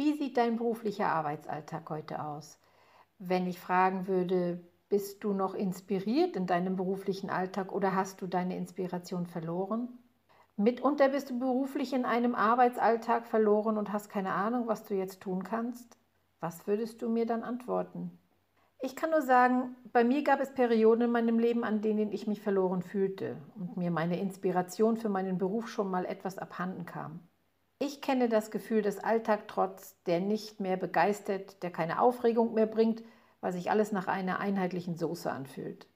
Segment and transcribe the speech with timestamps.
[0.00, 2.58] Wie sieht dein beruflicher Arbeitsalltag heute aus?
[3.18, 8.26] Wenn ich fragen würde, bist du noch inspiriert in deinem beruflichen Alltag oder hast du
[8.26, 9.90] deine Inspiration verloren?
[10.56, 15.20] Mitunter bist du beruflich in einem Arbeitsalltag verloren und hast keine Ahnung, was du jetzt
[15.20, 15.98] tun kannst.
[16.40, 18.18] Was würdest du mir dann antworten?
[18.80, 22.26] Ich kann nur sagen, bei mir gab es Perioden in meinem Leben, an denen ich
[22.26, 27.20] mich verloren fühlte und mir meine Inspiration für meinen Beruf schon mal etwas abhanden kam.
[27.82, 33.02] Ich kenne das Gefühl des Alltagtrotz, der nicht mehr begeistert, der keine Aufregung mehr bringt,
[33.40, 35.88] weil sich alles nach einer einheitlichen Soße anfühlt.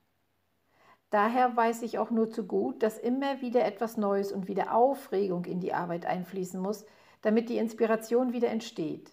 [1.10, 5.44] Daher weiß ich auch nur zu gut, dass immer wieder etwas Neues und wieder Aufregung
[5.44, 6.86] in die Arbeit einfließen muss,
[7.20, 9.12] damit die Inspiration wieder entsteht.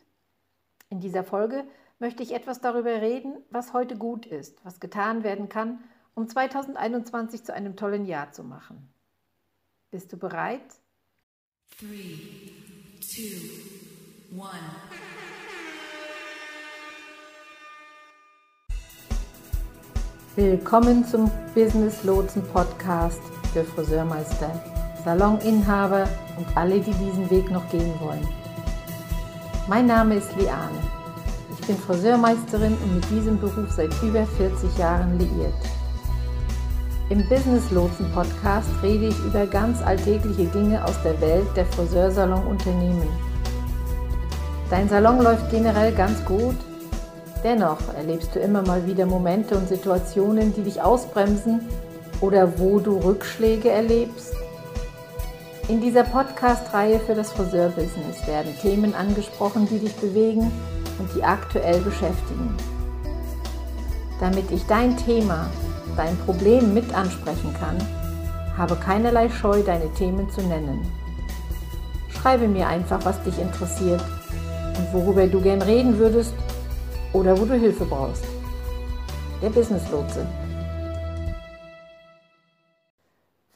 [0.87, 1.65] In dieser Folge
[1.99, 5.83] möchte ich etwas darüber reden, was heute gut ist, was getan werden kann,
[6.15, 8.93] um 2021 zu einem tollen Jahr zu machen.
[9.91, 10.63] Bist du bereit?
[11.79, 11.87] 3,
[12.99, 13.21] 2,
[14.35, 14.45] 1.
[20.35, 23.21] Willkommen zum Business Lotsen Podcast
[23.53, 24.51] für Friseurmeister,
[25.03, 28.27] Saloninhaber und alle, die diesen Weg noch gehen wollen.
[29.67, 30.77] Mein Name ist Liane.
[31.59, 35.80] Ich bin Friseurmeisterin und mit diesem Beruf seit über 40 Jahren liiert.
[37.11, 43.07] Im Business Lotsen Podcast rede ich über ganz alltägliche Dinge aus der Welt der Friseursalon-Unternehmen.
[44.71, 46.55] Dein Salon läuft generell ganz gut
[47.43, 51.61] Dennoch erlebst du immer mal wieder Momente und Situationen, die dich ausbremsen
[52.19, 54.35] oder wo du Rückschläge erlebst.
[55.67, 60.51] In dieser Podcast-Reihe für das Friseurbusiness werden Themen angesprochen, die dich bewegen
[60.99, 62.55] und die aktuell beschäftigen.
[64.19, 65.49] Damit ich dein Thema,
[65.95, 67.77] dein Problem mit ansprechen kann,
[68.57, 70.85] habe keinerlei Scheu, deine Themen zu nennen.
[72.09, 74.03] Schreibe mir einfach, was dich interessiert
[74.77, 76.33] und worüber du gern reden würdest
[77.13, 78.23] oder wo du Hilfe brauchst.
[79.41, 80.27] Der Business Lotse.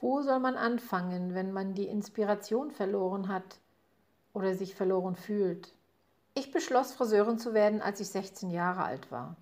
[0.01, 3.59] Wo soll man anfangen, wenn man die Inspiration verloren hat
[4.34, 5.74] oder sich verloren fühlt?
[6.34, 9.38] Ich beschloss, Friseurin zu werden, als ich 16 Jahre alt war.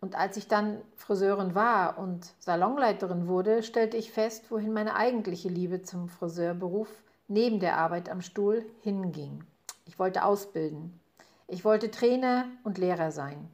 [0.00, 5.48] Und als ich dann Friseurin war und Salonleiterin wurde, stellte ich fest, wohin meine eigentliche
[5.48, 6.88] Liebe zum Friseurberuf
[7.28, 9.44] neben der Arbeit am Stuhl hinging.
[9.86, 10.98] Ich wollte ausbilden.
[11.46, 13.50] Ich wollte Trainer und Lehrer sein.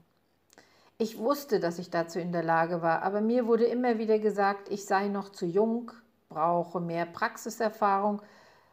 [0.98, 4.70] Ich wusste, dass ich dazu in der Lage war, aber mir wurde immer wieder gesagt,
[4.70, 5.90] ich sei noch zu jung,
[6.28, 8.22] brauche mehr Praxiserfahrung,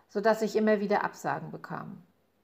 [0.10, 2.02] sodass ich immer wieder Absagen bekam.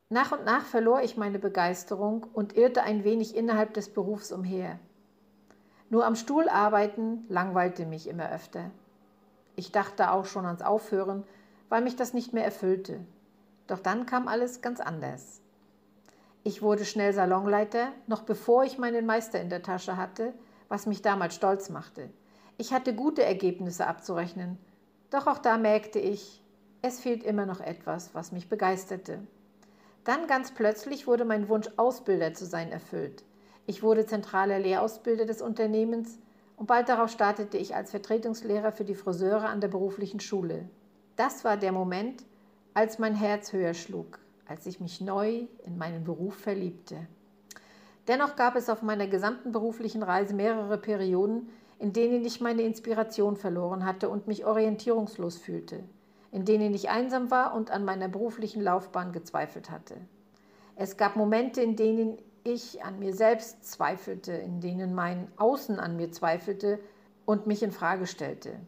[0.09, 4.79] Nach und nach verlor ich meine Begeisterung und irrte ein wenig innerhalb des Berufs umher.
[5.89, 8.72] Nur am Stuhl arbeiten langweilte mich immer öfter.
[9.55, 11.23] Ich dachte auch schon ans Aufhören,
[11.67, 13.00] weil mich das nicht mehr erfüllte.
[13.67, 15.41] Doch dann kam alles ganz anders.
[16.44, 20.33] Ich wurde schnell Salonleiter, noch bevor ich meinen Meister in der Tasche hatte,
[20.67, 22.09] was mich damals stolz machte.
[22.57, 24.57] Ich hatte gute Ergebnisse abzurechnen,
[25.09, 26.44] doch auch da merkte ich,
[26.81, 29.19] es fehlt immer noch etwas, was mich begeisterte.
[30.03, 33.23] Dann ganz plötzlich wurde mein Wunsch, Ausbilder zu sein, erfüllt.
[33.69, 36.18] Ich wurde zentraler Lehrausbilder des Unternehmens
[36.57, 40.68] und bald darauf startete ich als Vertretungslehrer für die Friseure an der beruflichen Schule.
[41.18, 42.25] Das war der Moment,
[42.74, 44.18] als mein Herz höher schlug
[44.50, 47.07] als ich mich neu in meinen Beruf verliebte.
[48.07, 53.38] Dennoch gab es auf meiner gesamten beruflichen Reise mehrere Perioden, in denen ich meine Inspiration
[53.38, 55.84] verloren hatte und mich orientierungslos fühlte,
[56.31, 59.97] in denen ich einsam war und an meiner beruflichen Laufbahn gezweifelt hatte.
[60.75, 62.18] Es gab Momente, in denen
[62.52, 66.80] ich an mir selbst zweifelte, in denen mein Außen an mir zweifelte
[67.26, 68.60] und mich in Frage stellte.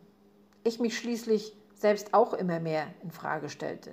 [0.64, 3.92] Ich mich schließlich selbst auch immer mehr in Frage stellte.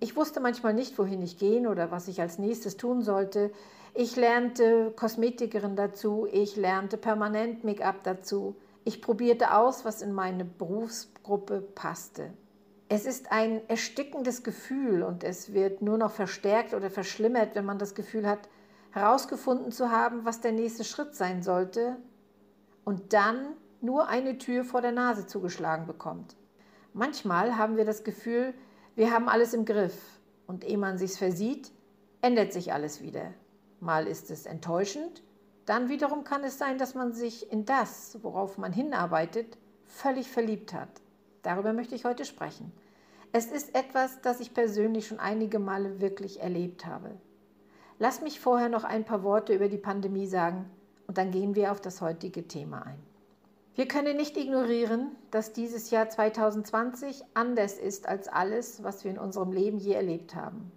[0.00, 3.50] Ich wusste manchmal nicht, wohin ich gehen oder was ich als nächstes tun sollte.
[3.94, 8.56] Ich lernte Kosmetikerin dazu, ich lernte permanent Make-up dazu.
[8.84, 12.30] Ich probierte aus, was in meine Berufsgruppe passte.
[12.88, 17.78] Es ist ein erstickendes Gefühl und es wird nur noch verstärkt oder verschlimmert, wenn man
[17.78, 18.48] das Gefühl hat,
[18.94, 21.96] herausgefunden zu haben, was der nächste Schritt sein sollte
[22.84, 26.36] und dann nur eine Tür vor der Nase zugeschlagen bekommt.
[26.92, 28.54] Manchmal haben wir das Gefühl,
[28.94, 31.72] wir haben alles im Griff und ehe man sich's versieht,
[32.22, 33.34] ändert sich alles wieder.
[33.80, 35.24] Mal ist es enttäuschend,
[35.66, 40.72] dann wiederum kann es sein, dass man sich in das, worauf man hinarbeitet, völlig verliebt
[40.72, 40.88] hat.
[41.42, 42.72] Darüber möchte ich heute sprechen.
[43.32, 47.10] Es ist etwas, das ich persönlich schon einige Male wirklich erlebt habe.
[47.98, 50.68] Lass mich vorher noch ein paar Worte über die Pandemie sagen
[51.06, 52.98] und dann gehen wir auf das heutige Thema ein.
[53.76, 59.18] Wir können nicht ignorieren, dass dieses Jahr 2020 anders ist als alles, was wir in
[59.18, 60.70] unserem Leben je erlebt haben.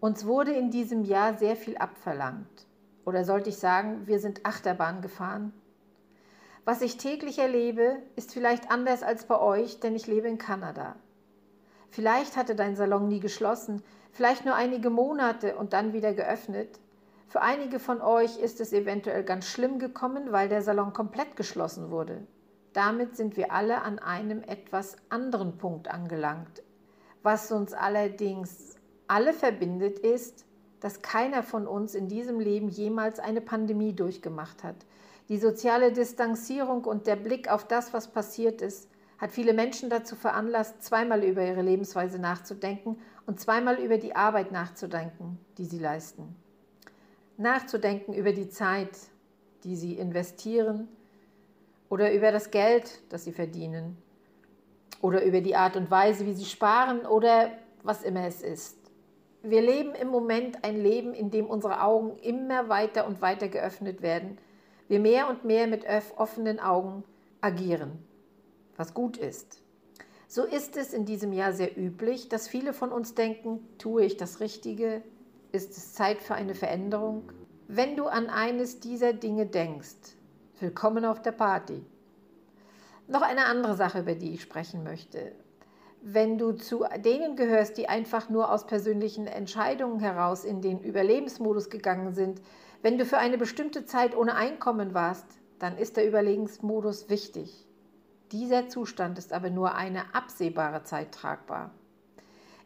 [0.00, 2.66] Uns wurde in diesem Jahr sehr viel abverlangt.
[3.04, 5.52] Oder sollte ich sagen, wir sind Achterbahn gefahren?
[6.64, 10.96] Was ich täglich erlebe, ist vielleicht anders als bei euch, denn ich lebe in Kanada.
[11.90, 13.82] Vielleicht hatte dein Salon nie geschlossen,
[14.12, 16.78] vielleicht nur einige Monate und dann wieder geöffnet.
[17.28, 21.90] Für einige von euch ist es eventuell ganz schlimm gekommen, weil der Salon komplett geschlossen
[21.90, 22.26] wurde.
[22.72, 26.62] Damit sind wir alle an einem etwas anderen Punkt angelangt.
[27.22, 28.76] Was uns allerdings
[29.08, 30.44] alle verbindet, ist,
[30.80, 34.76] dass keiner von uns in diesem Leben jemals eine Pandemie durchgemacht hat.
[35.28, 40.14] Die soziale Distanzierung und der Blick auf das, was passiert ist, hat viele Menschen dazu
[40.14, 46.36] veranlasst, zweimal über ihre Lebensweise nachzudenken und zweimal über die Arbeit nachzudenken, die sie leisten.
[47.36, 48.96] Nachzudenken über die Zeit,
[49.64, 50.88] die sie investieren
[51.88, 53.98] oder über das Geld, das sie verdienen
[55.02, 57.50] oder über die Art und Weise, wie sie sparen oder
[57.82, 58.76] was immer es ist.
[59.42, 64.02] Wir leben im Moment ein Leben, in dem unsere Augen immer weiter und weiter geöffnet
[64.02, 64.38] werden,
[64.88, 65.84] wir mehr und mehr mit
[66.16, 67.04] offenen Augen
[67.40, 68.07] agieren
[68.78, 69.62] was gut ist.
[70.28, 74.16] So ist es in diesem Jahr sehr üblich, dass viele von uns denken, tue ich
[74.16, 75.02] das Richtige?
[75.52, 77.32] Ist es Zeit für eine Veränderung?
[77.66, 80.16] Wenn du an eines dieser Dinge denkst,
[80.60, 81.84] willkommen auf der Party.
[83.08, 85.32] Noch eine andere Sache, über die ich sprechen möchte.
[86.02, 91.70] Wenn du zu denen gehörst, die einfach nur aus persönlichen Entscheidungen heraus in den Überlebensmodus
[91.70, 92.40] gegangen sind,
[92.82, 95.26] wenn du für eine bestimmte Zeit ohne Einkommen warst,
[95.58, 97.67] dann ist der Überlegensmodus wichtig.
[98.32, 101.70] Dieser Zustand ist aber nur eine absehbare Zeit tragbar.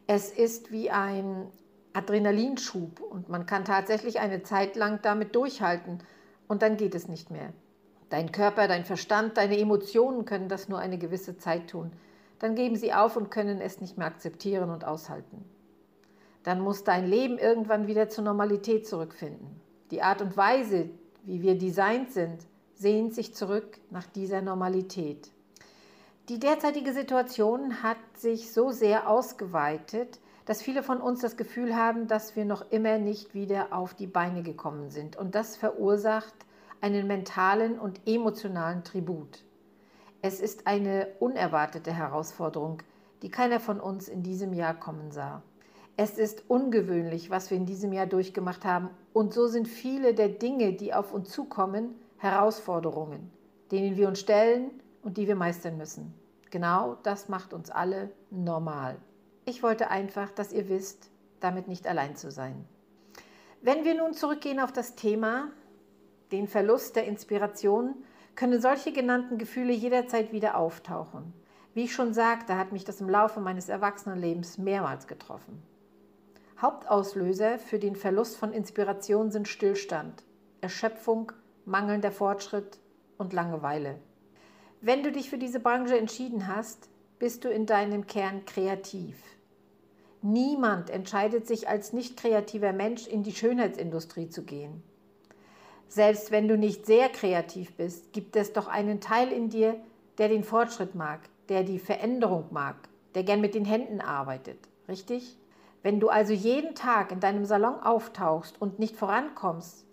[0.07, 1.47] Es ist wie ein
[1.93, 5.99] Adrenalinschub und man kann tatsächlich eine Zeit lang damit durchhalten
[6.47, 7.53] und dann geht es nicht mehr.
[8.09, 11.91] Dein Körper, dein Verstand, deine Emotionen können das nur eine gewisse Zeit tun.
[12.39, 15.45] Dann geben sie auf und können es nicht mehr akzeptieren und aushalten.
[16.43, 19.61] Dann muss dein Leben irgendwann wieder zur Normalität zurückfinden.
[19.91, 20.89] Die Art und Weise,
[21.23, 25.31] wie wir designt sind, sehnt sich zurück nach dieser Normalität.
[26.29, 32.07] Die derzeitige Situation hat sich so sehr ausgeweitet, dass viele von uns das Gefühl haben,
[32.07, 35.17] dass wir noch immer nicht wieder auf die Beine gekommen sind.
[35.17, 36.33] Und das verursacht
[36.79, 39.43] einen mentalen und emotionalen Tribut.
[40.21, 42.81] Es ist eine unerwartete Herausforderung,
[43.21, 45.43] die keiner von uns in diesem Jahr kommen sah.
[45.97, 48.89] Es ist ungewöhnlich, was wir in diesem Jahr durchgemacht haben.
[49.11, 53.29] Und so sind viele der Dinge, die auf uns zukommen, Herausforderungen,
[53.71, 54.71] denen wir uns stellen
[55.03, 56.13] und die wir meistern müssen.
[56.49, 58.97] Genau das macht uns alle normal.
[59.45, 62.65] Ich wollte einfach, dass ihr wisst, damit nicht allein zu sein.
[63.61, 65.49] Wenn wir nun zurückgehen auf das Thema,
[66.31, 67.95] den Verlust der Inspiration,
[68.35, 71.33] können solche genannten Gefühle jederzeit wieder auftauchen.
[71.73, 75.61] Wie ich schon sagte, hat mich das im Laufe meines Erwachsenenlebens mehrmals getroffen.
[76.61, 80.23] Hauptauslöser für den Verlust von Inspiration sind Stillstand,
[80.61, 81.31] Erschöpfung,
[81.65, 82.79] mangelnder Fortschritt
[83.17, 83.99] und Langeweile.
[84.85, 89.15] Wenn du dich für diese Branche entschieden hast, bist du in deinem Kern kreativ.
[90.21, 94.83] Niemand entscheidet sich als nicht kreativer Mensch in die Schönheitsindustrie zu gehen.
[95.87, 99.77] Selbst wenn du nicht sehr kreativ bist, gibt es doch einen Teil in dir,
[100.17, 102.75] der den Fortschritt mag, der die Veränderung mag,
[103.15, 104.59] der gern mit den Händen arbeitet.
[104.89, 105.37] Richtig?
[105.81, 109.85] Wenn du also jeden Tag in deinem Salon auftauchst und nicht vorankommst,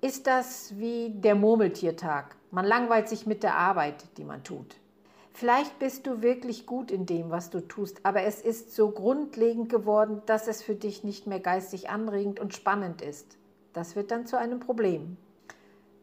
[0.00, 2.34] ist das wie der Murmeltiertag.
[2.52, 4.76] Man langweilt sich mit der Arbeit, die man tut.
[5.32, 9.70] Vielleicht bist du wirklich gut in dem, was du tust, aber es ist so grundlegend
[9.70, 13.38] geworden, dass es für dich nicht mehr geistig anregend und spannend ist.
[13.72, 15.16] Das wird dann zu einem Problem.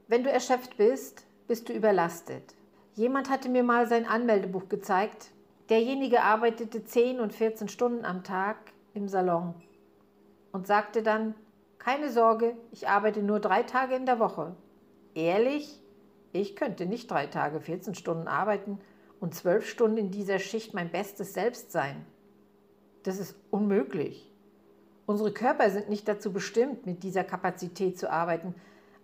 [0.08, 2.56] Wenn du erschöpft bist, bist du überlastet.
[2.96, 5.30] Jemand hatte mir mal sein Anmeldebuch gezeigt.
[5.70, 8.58] Derjenige arbeitete 10 und 14 Stunden am Tag
[8.96, 9.54] im Salon
[10.52, 11.36] und sagte dann,
[11.78, 14.56] keine Sorge, ich arbeite nur drei Tage in der Woche.
[15.14, 15.79] Ehrlich?
[16.32, 18.80] Ich könnte nicht drei Tage 14 Stunden arbeiten
[19.20, 22.06] und zwölf Stunden in dieser Schicht mein bestes Selbst sein.
[23.04, 24.32] Das ist unmöglich.
[25.06, 28.54] Unsere Körper sind nicht dazu bestimmt, mit dieser Kapazität zu arbeiten.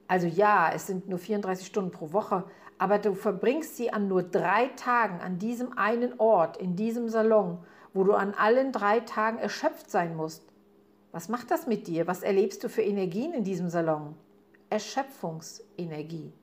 [0.08, 2.44] Also ja, es sind nur 34 Stunden pro Woche,
[2.78, 7.58] aber du verbringst sie an nur drei Tagen an diesem einen Ort, in diesem Salon,
[7.94, 10.44] wo du an allen drei Tagen erschöpft sein musst.
[11.12, 12.06] Was macht das mit dir?
[12.06, 14.16] Was erlebst du für Energien in diesem Salon?
[14.70, 16.34] Erschöpfungsenergie.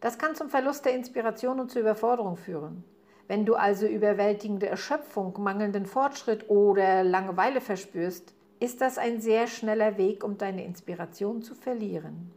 [0.00, 2.84] Das kann zum Verlust der Inspiration und zur Überforderung führen.
[3.28, 9.98] Wenn du also überwältigende Erschöpfung, mangelnden Fortschritt oder Langeweile verspürst, ist das ein sehr schneller
[9.98, 12.32] Weg, um deine Inspiration zu verlieren.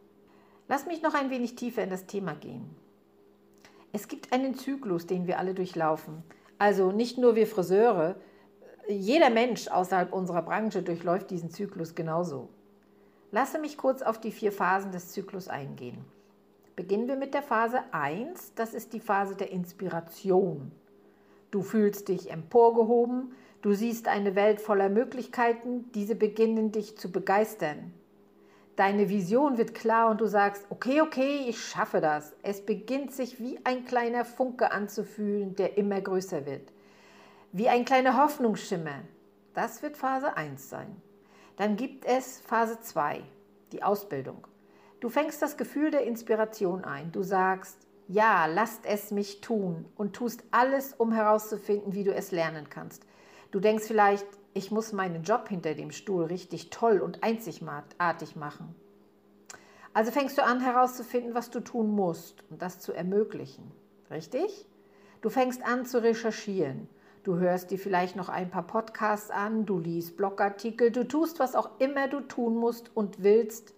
[0.68, 2.75] Lass mich noch ein wenig tiefer in das Thema gehen.
[3.92, 6.24] Es gibt einen Zyklus, den wir alle durchlaufen.
[6.58, 8.16] Also nicht nur wir Friseure.
[8.88, 12.50] jeder Mensch außerhalb unserer Branche durchläuft diesen Zyklus genauso.
[13.32, 16.04] Lasse mich kurz auf die vier Phasen des Zyklus eingehen.
[16.80, 20.72] Beginnen wir mit der Phase 1, das ist die Phase der Inspiration.
[21.52, 27.94] Du fühlst dich emporgehoben, du siehst eine Welt voller Möglichkeiten, diese beginnen dich zu begeistern.
[28.78, 32.34] Deine Vision wird klar und du sagst, okay, okay, ich schaffe das.
[32.44, 36.72] Es beginnt sich wie ein kleiner Funke anzufühlen, der immer größer wird.
[37.52, 39.02] Wie ein kleiner Hoffnungsschimmer.
[39.54, 40.96] Das wird Phase 1 sein.
[41.58, 43.22] Dann gibt es Phase 2,
[43.74, 44.49] die Ausbildung.
[45.00, 47.12] Du fängst das Gefühl der Inspiration ein.
[47.12, 52.32] Du sagst, ja, lasst es mich tun und tust alles, um herauszufinden, wie du es
[52.32, 53.06] lernen kannst.
[53.51, 58.75] Du denkst vielleicht, ich muss meinen Job hinter dem Stuhl richtig toll und einzigartig machen.
[59.94, 63.72] Also fängst du an herauszufinden, was du tun musst und das zu ermöglichen.
[64.12, 64.68] Richtig?
[65.22, 66.89] Du fängst an zu recherchieren.
[67.24, 71.56] Du hörst dir vielleicht noch ein paar Podcasts an, du liest Blogartikel, du tust, was
[71.56, 73.74] auch immer du tun musst und willst.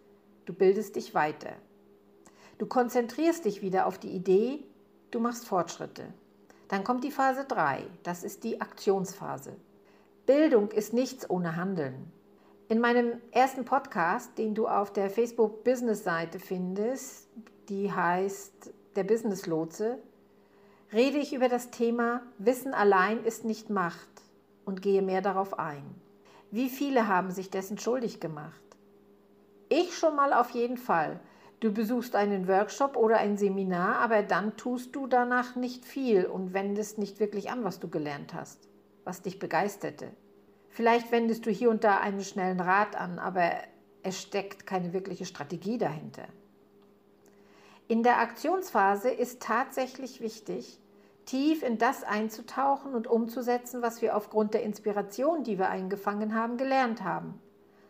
[0.45, 1.53] Du bildest dich weiter.
[2.57, 4.63] Du konzentrierst dich wieder auf die Idee,
[5.11, 6.13] du machst Fortschritte.
[6.67, 9.55] Dann kommt die Phase 3, das ist die Aktionsphase.
[10.25, 12.11] Bildung ist nichts ohne Handeln.
[12.69, 17.27] In meinem ersten Podcast, den du auf der Facebook Business Seite findest,
[17.67, 19.97] die heißt Der Business Lotse,
[20.93, 24.09] rede ich über das Thema Wissen allein ist nicht Macht
[24.63, 25.83] und gehe mehr darauf ein.
[26.49, 28.61] Wie viele haben sich dessen schuldig gemacht?
[29.71, 31.19] Ich schon mal auf jeden Fall.
[31.61, 36.53] Du besuchst einen Workshop oder ein Seminar, aber dann tust du danach nicht viel und
[36.53, 38.67] wendest nicht wirklich an, was du gelernt hast
[39.03, 40.11] was dich begeisterte.
[40.69, 43.51] Vielleicht wendest du hier und da einen schnellen Rat an, aber
[44.03, 46.25] es steckt keine wirkliche Strategie dahinter.
[47.87, 50.79] In der Aktionsphase ist tatsächlich wichtig,
[51.25, 56.57] tief in das einzutauchen und umzusetzen, was wir aufgrund der Inspiration, die wir eingefangen haben,
[56.57, 57.39] gelernt haben,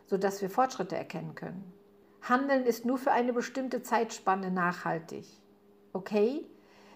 [0.06, 1.72] sodass wir Fortschritte erkennen können.
[2.22, 5.26] Handeln ist nur für eine bestimmte Zeitspanne nachhaltig.
[5.92, 6.46] Okay?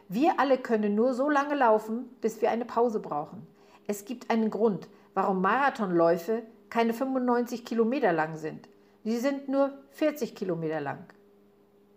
[0.09, 3.47] Wir alle können nur so lange laufen, bis wir eine Pause brauchen.
[3.89, 8.69] Es gibt einen Grund, warum Marathonläufe keine 95 Kilometer lang sind.
[9.03, 11.05] Sie sind nur 40 Kilometer lang.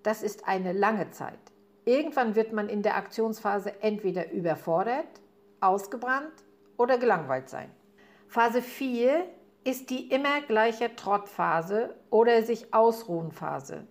[0.04, 1.40] Das ist eine lange Zeit.
[1.86, 5.08] Irgendwann wird man in der Aktionsphase entweder überfordert,
[5.60, 6.34] ausgebrannt
[6.78, 7.70] oder gelangweilt sein.
[8.28, 9.26] Phase 4
[9.64, 13.86] ist die immer gleiche Trottphase oder sich ausruhen Phase.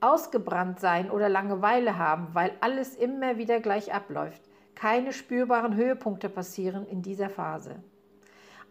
[0.00, 4.42] Ausgebrannt sein oder Langeweile haben, weil alles immer wieder gleich abläuft,
[4.74, 7.82] keine spürbaren Höhepunkte passieren in dieser Phase.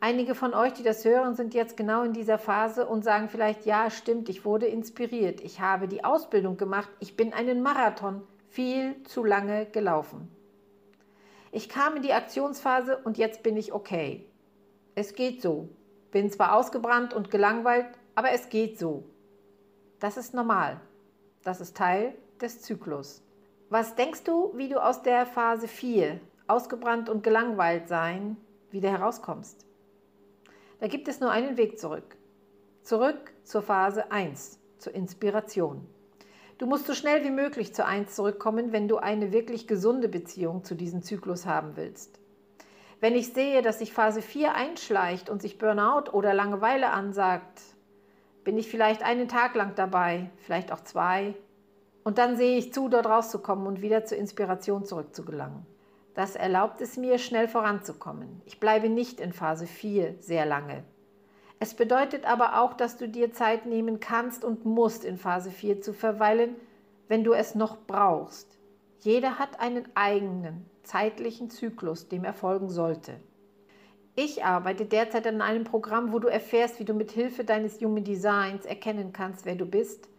[0.01, 3.65] Einige von euch, die das hören, sind jetzt genau in dieser Phase und sagen vielleicht,
[3.65, 9.03] ja, stimmt, ich wurde inspiriert, ich habe die Ausbildung gemacht, ich bin einen Marathon viel
[9.03, 10.29] zu lange gelaufen.
[11.51, 14.25] Ich kam in die Aktionsphase und jetzt bin ich okay.
[14.95, 15.69] Es geht so.
[16.11, 19.03] Bin zwar ausgebrannt und gelangweilt, aber es geht so.
[19.99, 20.79] Das ist normal.
[21.43, 23.21] Das ist Teil des Zyklus.
[23.69, 28.37] Was denkst du, wie du aus der Phase 4, ausgebrannt und gelangweilt sein,
[28.71, 29.65] wieder herauskommst?
[30.79, 32.17] Da gibt es nur einen Weg zurück.
[32.83, 35.85] Zurück zur Phase 1, zur Inspiration.
[36.57, 40.63] Du musst so schnell wie möglich zur 1 zurückkommen, wenn du eine wirklich gesunde Beziehung
[40.63, 42.18] zu diesem Zyklus haben willst.
[43.01, 47.61] Wenn ich sehe, dass sich Phase 4 einschleicht und sich Burnout oder Langeweile ansagt,
[48.43, 51.35] bin ich vielleicht einen Tag lang dabei, vielleicht auch zwei
[52.03, 55.65] und dann sehe ich zu, dort rauszukommen und wieder zur Inspiration zurückzugelangen.
[56.15, 58.41] Das erlaubt es mir, schnell voranzukommen.
[58.45, 60.83] Ich bleibe nicht in Phase 4 sehr lange.
[61.59, 65.81] Es bedeutet aber auch, dass du dir Zeit nehmen kannst und musst, in Phase 4
[65.81, 66.55] zu verweilen,
[67.07, 68.57] wenn du es noch brauchst.
[68.99, 73.13] Jeder hat einen eigenen zeitlichen Zyklus, dem er folgen sollte.
[74.15, 78.03] Ich arbeite derzeit an einem Programm, wo du erfährst, wie du mit Hilfe deines Human
[78.03, 80.09] Designs erkennen kannst, wer du bist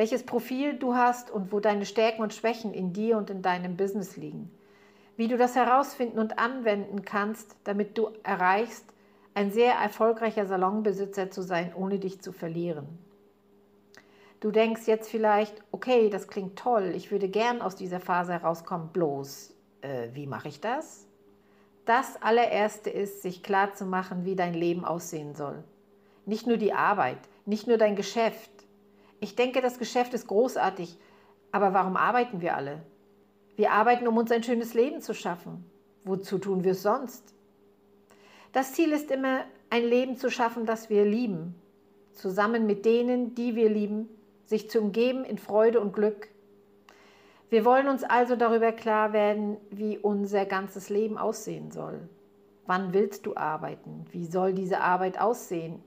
[0.00, 3.76] welches Profil du hast und wo deine Stärken und Schwächen in dir und in deinem
[3.76, 4.50] Business liegen.
[5.18, 8.86] Wie du das herausfinden und anwenden kannst, damit du erreichst,
[9.34, 12.86] ein sehr erfolgreicher Salonbesitzer zu sein, ohne dich zu verlieren.
[14.40, 18.88] Du denkst jetzt vielleicht, okay, das klingt toll, ich würde gern aus dieser Phase herauskommen,
[18.94, 21.06] bloß, äh, wie mache ich das?
[21.84, 25.64] Das allererste ist, sich klar zu machen, wie dein Leben aussehen soll.
[26.26, 28.50] Nicht nur die Arbeit, nicht nur dein Geschäft,
[29.22, 30.96] ich denke, das Geschäft ist großartig,
[31.52, 32.80] aber warum arbeiten wir alle?
[33.56, 35.62] Wir arbeiten, um uns ein schönes Leben zu schaffen.
[36.04, 37.34] Wozu tun wir es sonst?
[38.52, 41.54] Das Ziel ist immer, ein Leben zu schaffen, das wir lieben,
[42.14, 44.08] zusammen mit denen, die wir lieben,
[44.46, 46.29] sich zu umgeben in Freude und Glück.
[47.50, 52.08] Wir wollen uns also darüber klar werden, wie unser ganzes Leben aussehen soll.
[52.66, 54.04] Wann willst du arbeiten?
[54.12, 55.82] Wie soll diese Arbeit aussehen?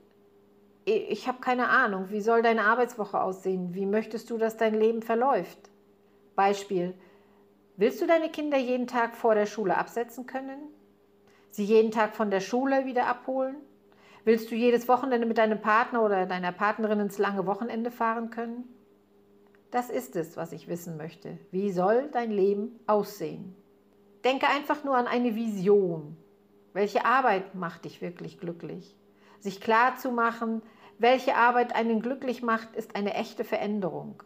[0.84, 2.10] Ich habe keine Ahnung.
[2.10, 3.74] Wie soll deine Arbeitswoche aussehen?
[3.74, 5.70] Wie möchtest du, dass dein Leben verläuft?
[6.36, 6.92] Beispiel.
[7.78, 10.58] Willst du deine Kinder jeden Tag vor der Schule absetzen können?
[11.48, 13.56] Sie jeden Tag von der Schule wieder abholen?
[14.24, 18.68] Willst du jedes Wochenende mit deinem Partner oder deiner Partnerin ins lange Wochenende fahren können?
[19.74, 21.36] Das ist es, was ich wissen möchte.
[21.50, 23.56] Wie soll dein Leben aussehen?
[24.22, 26.16] Denke einfach nur an eine Vision.
[26.72, 28.94] Welche Arbeit macht dich wirklich glücklich?
[29.40, 30.62] Sich klar zu machen,
[30.98, 34.22] welche Arbeit einen glücklich macht, ist eine echte Veränderung.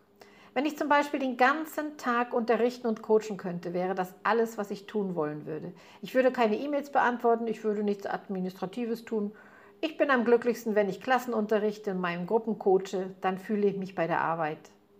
[0.52, 4.70] Wenn ich zum Beispiel den ganzen Tag unterrichten und coachen könnte, wäre das alles, was
[4.70, 5.72] ich tun wollen würde.
[6.02, 9.32] Ich würde keine E-Mails beantworten, ich würde nichts Administratives tun.
[9.80, 13.78] Ich bin am glücklichsten, wenn ich Klassen unterrichte, in meinen Gruppen coache, dann fühle ich
[13.78, 14.58] mich bei der Arbeit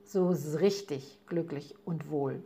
[0.08, 2.42] so richtig glücklich und wohl.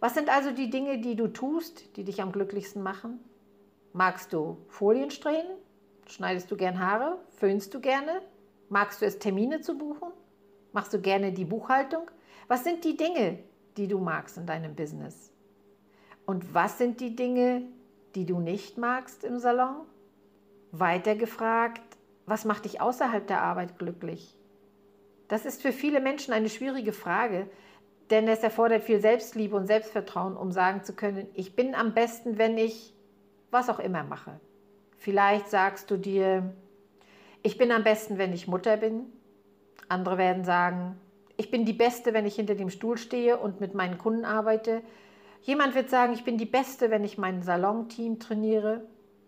[0.00, 3.18] Was sind also die Dinge, die du tust, die dich am glücklichsten machen?
[3.92, 5.46] Magst du Folien strehen?
[6.06, 7.18] Schneidest du gern Haare?
[7.30, 8.22] Föhnst du gerne?
[8.68, 10.12] Magst du es, Termine zu buchen?
[10.72, 12.10] Machst du gerne die Buchhaltung?
[12.46, 13.40] Was sind die Dinge,
[13.76, 15.32] die du magst in deinem Business?
[16.26, 17.62] Und was sind die Dinge,
[18.14, 19.86] die du nicht magst im Salon?
[20.70, 24.37] Weiter gefragt, was macht dich außerhalb der Arbeit glücklich?
[25.28, 27.48] Das ist für viele Menschen eine schwierige Frage,
[28.10, 32.38] denn es erfordert viel Selbstliebe und Selbstvertrauen, um sagen zu können, ich bin am besten,
[32.38, 32.94] wenn ich
[33.50, 34.40] was auch immer mache.
[34.96, 36.54] Vielleicht sagst du dir,
[37.42, 39.06] ich bin am besten, wenn ich Mutter bin.
[39.88, 40.98] Andere werden sagen,
[41.36, 44.82] ich bin die Beste, wenn ich hinter dem Stuhl stehe und mit meinen Kunden arbeite.
[45.42, 48.82] Jemand wird sagen, ich bin die Beste, wenn ich mein Salonteam trainiere.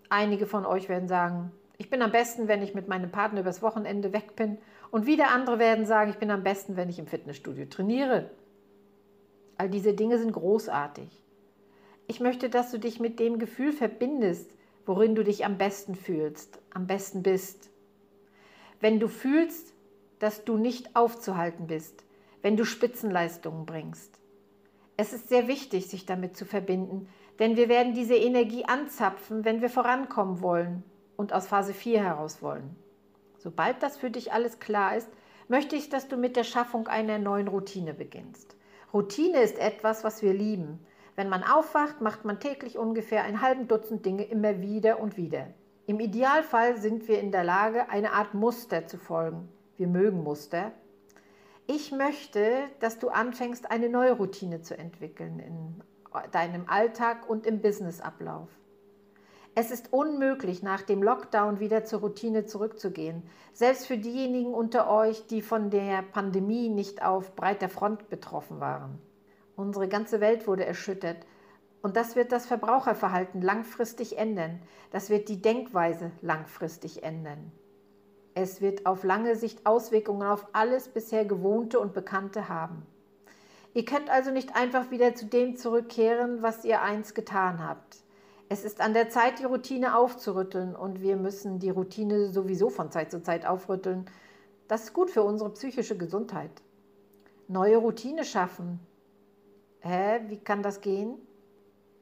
[0.08, 3.62] Einige von euch werden sagen, ich bin am besten, wenn ich mit meinem Partner übers
[3.62, 4.58] Wochenende weg bin.
[4.90, 8.30] Und wieder andere werden sagen, ich bin am besten, wenn ich im Fitnessstudio trainiere.
[9.56, 11.08] All diese Dinge sind großartig.
[12.06, 14.50] Ich möchte, dass du dich mit dem Gefühl verbindest,
[14.86, 17.70] worin du dich am besten fühlst, am besten bist.
[18.80, 19.74] Wenn du fühlst,
[20.18, 22.04] dass du nicht aufzuhalten bist,
[22.42, 24.18] wenn du Spitzenleistungen bringst.
[24.96, 29.62] Es ist sehr wichtig, sich damit zu verbinden, denn wir werden diese Energie anzapfen, wenn
[29.62, 30.82] wir vorankommen wollen
[31.16, 32.76] und aus Phase 4 heraus wollen.
[33.42, 35.08] Sobald das für dich alles klar ist,
[35.48, 38.54] möchte ich, dass du mit der Schaffung einer neuen Routine beginnst.
[38.92, 40.78] Routine ist etwas, was wir lieben.
[41.16, 45.46] Wenn man aufwacht, macht man täglich ungefähr ein halben Dutzend Dinge immer wieder und wieder.
[45.86, 49.48] Im Idealfall sind wir in der Lage, eine Art Muster zu folgen.
[49.78, 50.72] Wir mögen Muster.
[51.66, 55.82] Ich möchte, dass du anfängst, eine neue Routine zu entwickeln in
[56.30, 58.50] deinem Alltag und im Businessablauf.
[59.56, 63.24] Es ist unmöglich, nach dem Lockdown wieder zur Routine zurückzugehen.
[63.52, 69.00] Selbst für diejenigen unter euch, die von der Pandemie nicht auf breiter Front betroffen waren.
[69.56, 71.18] Unsere ganze Welt wurde erschüttert.
[71.82, 74.62] Und das wird das Verbraucherverhalten langfristig ändern.
[74.92, 77.50] Das wird die Denkweise langfristig ändern.
[78.34, 82.86] Es wird auf lange Sicht Auswirkungen auf alles bisher Gewohnte und Bekannte haben.
[83.74, 87.98] Ihr könnt also nicht einfach wieder zu dem zurückkehren, was ihr einst getan habt.
[88.52, 92.90] Es ist an der Zeit, die Routine aufzurütteln und wir müssen die Routine sowieso von
[92.90, 94.06] Zeit zu Zeit aufrütteln.
[94.66, 96.50] Das ist gut für unsere psychische Gesundheit.
[97.46, 98.80] Neue Routine schaffen.
[99.78, 101.14] Hä, wie kann das gehen?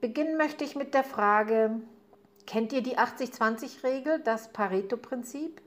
[0.00, 1.82] Beginnen möchte ich mit der Frage,
[2.46, 5.60] kennt ihr die 80-20-Regel, das Pareto-Prinzip?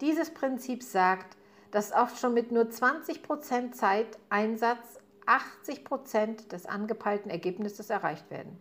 [0.00, 1.36] Dieses Prinzip sagt,
[1.70, 8.60] dass oft schon mit nur 20% Zeiteinsatz 80% des angepeilten Ergebnisses erreicht werden.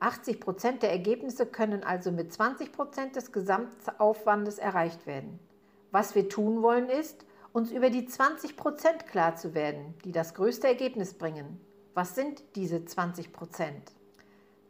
[0.00, 5.38] 80 Prozent der Ergebnisse können also mit 20 Prozent des Gesamtaufwandes erreicht werden.
[5.90, 10.34] Was wir tun wollen ist, uns über die 20 Prozent klar zu werden, die das
[10.34, 11.60] größte Ergebnis bringen.
[11.94, 13.92] Was sind diese 20 Prozent?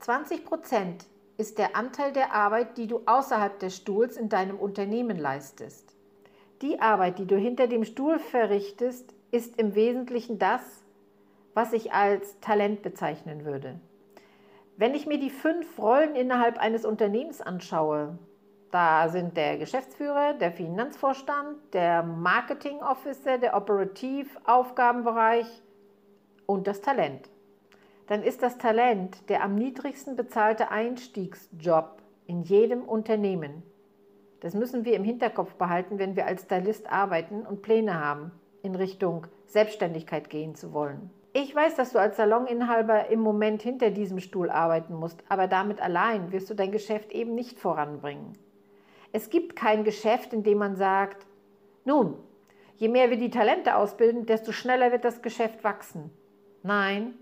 [0.00, 5.18] 20 Prozent ist der Anteil der Arbeit, die du außerhalb des Stuhls in deinem Unternehmen
[5.18, 5.94] leistest.
[6.62, 10.62] Die Arbeit, die du hinter dem Stuhl verrichtest, ist im Wesentlichen das,
[11.54, 13.80] was ich als Talent bezeichnen würde.
[14.80, 18.18] Wenn ich mir die fünf Rollen innerhalb eines Unternehmens anschaue,
[18.70, 25.44] da sind der Geschäftsführer, der Finanzvorstand, der Marketing Officer, der Operativaufgabenbereich
[26.46, 27.28] und das Talent.
[28.06, 33.62] Dann ist das Talent der am niedrigsten bezahlte Einstiegsjob in jedem Unternehmen.
[34.40, 38.74] Das müssen wir im Hinterkopf behalten, wenn wir als Stylist arbeiten und Pläne haben, in
[38.74, 41.10] Richtung Selbstständigkeit gehen zu wollen.
[41.32, 45.80] Ich weiß, dass du als Saloninhaber im Moment hinter diesem Stuhl arbeiten musst, aber damit
[45.80, 48.36] allein wirst du dein Geschäft eben nicht voranbringen.
[49.12, 51.26] Es gibt kein Geschäft, in dem man sagt,
[51.84, 52.16] nun,
[52.76, 56.10] je mehr wir die Talente ausbilden, desto schneller wird das Geschäft wachsen.
[56.64, 57.14] Nein,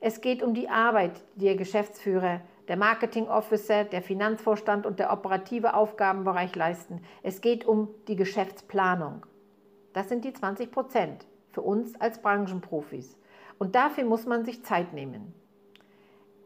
[0.00, 5.12] es geht um die Arbeit, die der Geschäftsführer, der Marketing Officer, der Finanzvorstand und der
[5.12, 7.02] operative Aufgabenbereich leisten.
[7.24, 9.26] Es geht um die Geschäftsplanung.
[9.92, 13.19] Das sind die 20 Prozent für uns als Branchenprofis.
[13.60, 15.34] Und dafür muss man sich Zeit nehmen.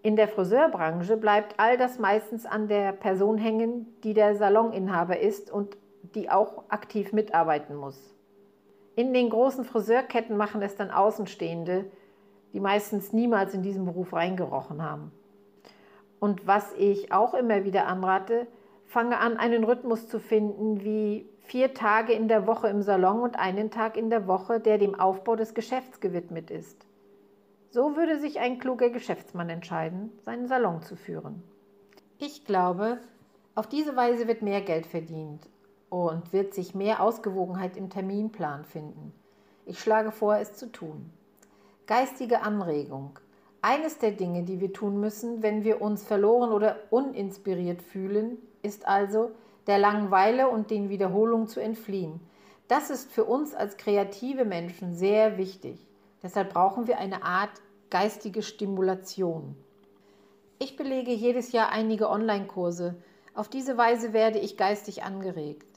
[0.02, 5.48] In der Friseurbranche bleibt all das meistens an der Person hängen, die der Saloninhaber ist
[5.48, 5.76] und
[6.16, 8.12] die auch aktiv mitarbeiten muss.
[8.96, 11.84] In den großen Friseurketten machen es dann Außenstehende,
[12.52, 15.12] die meistens niemals in diesen Beruf reingerochen haben.
[16.18, 18.48] Und was ich auch immer wieder anrate,
[18.86, 23.38] fange an, einen Rhythmus zu finden, wie vier Tage in der Woche im Salon und
[23.38, 26.84] einen Tag in der Woche, der dem Aufbau des Geschäfts gewidmet ist.
[27.74, 31.42] So würde sich ein kluger Geschäftsmann entscheiden, seinen Salon zu führen.
[32.18, 33.00] Ich glaube,
[33.56, 35.48] auf diese Weise wird mehr Geld verdient
[35.88, 39.12] und wird sich mehr Ausgewogenheit im Terminplan finden.
[39.66, 41.10] Ich schlage vor, es zu tun.
[41.88, 43.18] Geistige Anregung.
[43.60, 48.86] Eines der Dinge, die wir tun müssen, wenn wir uns verloren oder uninspiriert fühlen, ist
[48.86, 49.32] also,
[49.66, 52.20] der Langeweile und den Wiederholungen zu entfliehen.
[52.68, 55.88] Das ist für uns als kreative Menschen sehr wichtig.
[56.24, 57.50] Deshalb brauchen wir eine Art
[57.90, 59.54] geistige Stimulation.
[60.58, 62.96] Ich belege jedes Jahr einige Online-Kurse.
[63.34, 65.68] Auf diese Weise werde ich geistig angeregt.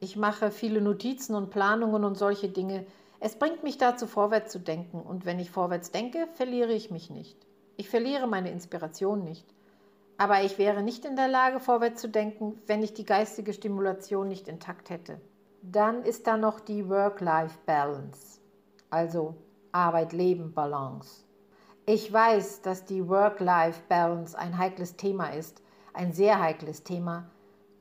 [0.00, 2.86] Ich mache viele Notizen und Planungen und solche Dinge.
[3.20, 5.02] Es bringt mich dazu, vorwärts zu denken.
[5.02, 7.36] Und wenn ich vorwärts denke, verliere ich mich nicht.
[7.76, 9.46] Ich verliere meine Inspiration nicht.
[10.16, 14.28] Aber ich wäre nicht in der Lage, vorwärts zu denken, wenn ich die geistige Stimulation
[14.28, 15.20] nicht intakt hätte.
[15.60, 18.40] Dann ist da noch die Work-Life-Balance,
[18.88, 19.34] also
[19.72, 21.24] Arbeit-Leben-Balance.
[21.86, 27.30] Ich weiß, dass die Work-Life-Balance ein heikles Thema ist, ein sehr heikles Thema,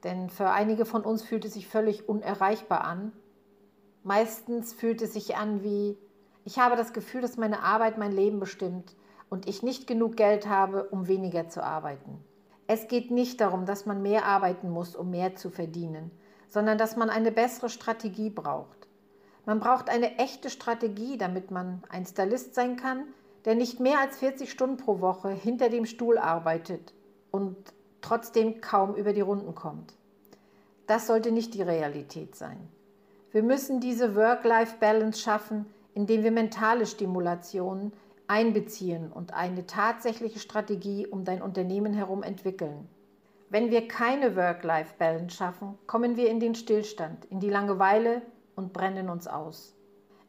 [0.04, 3.12] denn für einige von uns fühlt es sich völlig unerreichbar an.
[4.04, 5.98] Meistens fühlt es sich an wie,
[6.46, 8.96] ich habe das Gefühl, dass meine Arbeit mein Leben bestimmt
[9.30, 12.24] und ich nicht genug Geld habe, um weniger zu arbeiten.
[12.66, 16.12] Es geht nicht darum, dass man mehr arbeiten muss, um mehr zu verdienen,
[16.48, 18.79] sondern dass man eine bessere Strategie braucht.
[19.50, 23.06] Man braucht eine echte Strategie, damit man ein Stylist sein kann,
[23.46, 26.94] der nicht mehr als 40 Stunden pro Woche hinter dem Stuhl arbeitet
[27.32, 27.56] und
[28.00, 29.96] trotzdem kaum über die Runden kommt.
[30.86, 32.60] Das sollte nicht die Realität sein.
[33.32, 37.92] Wir müssen diese Work-Life-Balance schaffen, indem wir mentale Stimulationen
[38.28, 42.88] einbeziehen und eine tatsächliche Strategie um dein Unternehmen herum entwickeln.
[43.50, 48.22] Wenn wir keine Work-Life-Balance schaffen, kommen wir in den Stillstand, in die Langeweile
[48.60, 49.74] und brennen uns aus.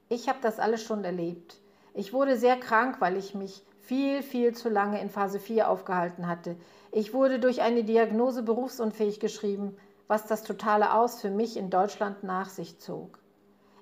[0.09, 1.61] Ich habe das alles schon erlebt.
[1.93, 6.29] Ich wurde sehr krank, weil ich mich viel, viel zu lange in Phase 4 aufgehalten
[6.29, 6.57] hatte.
[6.93, 12.23] Ich wurde durch eine Diagnose berufsunfähig geschrieben, was das totale Aus für mich in Deutschland
[12.23, 13.19] nach sich zog.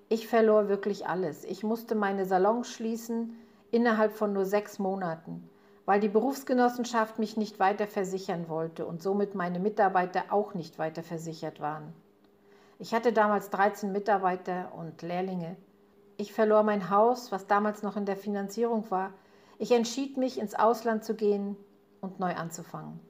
[0.09, 1.45] Ich verlor wirklich alles.
[1.45, 3.37] Ich musste meine Salons schließen
[3.71, 5.49] innerhalb von nur sechs Monaten,
[5.85, 11.03] weil die Berufsgenossenschaft mich nicht weiter versichern wollte und somit meine Mitarbeiter auch nicht weiter
[11.03, 11.93] versichert waren.
[12.81, 15.57] Ich hatte damals 13 Mitarbeiter und Lehrlinge.
[16.17, 19.12] Ich verlor mein Haus, was damals noch in der Finanzierung war,
[19.59, 21.57] ich entschied mich, ins Ausland zu gehen
[22.01, 23.01] und neu anzufangen.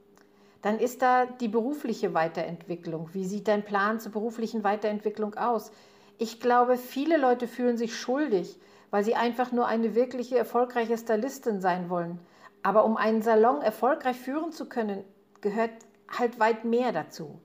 [0.63, 3.09] Dann ist da die berufliche Weiterentwicklung.
[3.13, 5.71] Wie sieht dein Plan zur beruflichen Weiterentwicklung aus?
[6.17, 11.61] Ich glaube, viele Leute fühlen sich schuldig, weil sie einfach nur eine wirkliche erfolgreiche Stylistin
[11.61, 12.19] sein wollen.
[12.63, 15.03] Aber um einen Salon erfolgreich führen zu können,
[15.41, 15.71] gehört
[16.09, 17.39] halt weit mehr dazu.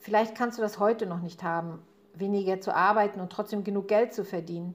[0.00, 1.78] Vielleicht kannst du das heute noch nicht haben,
[2.14, 4.74] weniger zu arbeiten und trotzdem genug Geld zu verdienen.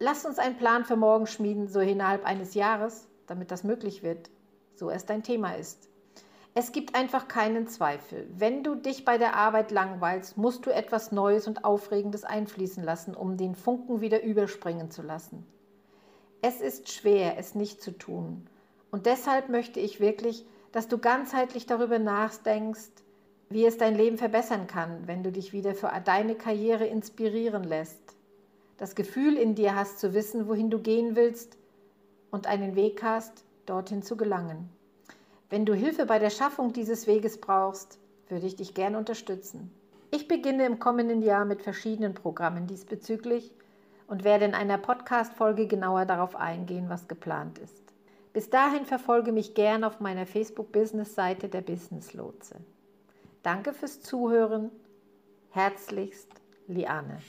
[0.00, 4.30] Lass uns einen Plan für morgen schmieden, so innerhalb eines Jahres, damit das möglich wird,
[4.74, 5.88] so es dein Thema ist.
[6.54, 8.28] Es gibt einfach keinen Zweifel.
[8.36, 13.14] Wenn du dich bei der Arbeit langweilst, musst du etwas Neues und Aufregendes einfließen lassen,
[13.14, 15.46] um den Funken wieder überspringen zu lassen.
[16.42, 18.48] Es ist schwer, es nicht zu tun.
[18.90, 22.90] Und deshalb möchte ich wirklich, dass du ganzheitlich darüber nachdenkst,
[23.52, 28.12] wie es dein Leben verbessern kann, wenn du dich wieder für deine Karriere inspirieren lässt
[28.82, 31.56] das Gefühl in dir hast zu wissen, wohin du gehen willst
[32.32, 34.68] und einen Weg hast, dorthin zu gelangen.
[35.50, 39.70] Wenn du Hilfe bei der Schaffung dieses Weges brauchst, würde ich dich gern unterstützen.
[40.10, 43.52] Ich beginne im kommenden Jahr mit verschiedenen Programmen diesbezüglich
[44.08, 47.84] und werde in einer Podcast-Folge genauer darauf eingehen, was geplant ist.
[48.32, 52.56] Bis dahin verfolge mich gern auf meiner Facebook-Business-Seite der Business Lotse.
[53.42, 54.70] Danke fürs Zuhören.
[55.50, 56.30] Herzlichst,
[56.66, 57.22] Liane.